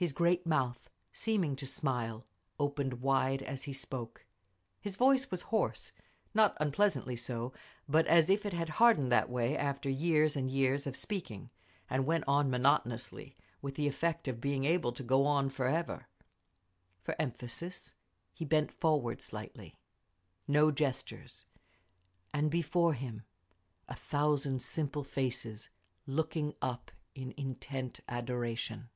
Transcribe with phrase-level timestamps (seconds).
[0.00, 2.24] His great mouth, seeming to smile,
[2.60, 4.24] opened wide as he spoke;
[4.80, 7.52] his voice was hoarse—not unpleasantly so,
[7.88, 12.22] but as if it had hardened that way after years and years of speaking—and went
[12.28, 16.06] on monotonously, with the effect of being able to go on forever….
[17.02, 17.94] For emphasis
[18.32, 19.80] he bent forward slightly.
[20.46, 21.46] No gestures.
[22.32, 23.24] And before him,
[23.88, 25.70] a thousand simple faces
[26.06, 28.90] looking up in intent adoration.